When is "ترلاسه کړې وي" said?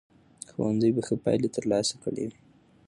1.55-2.37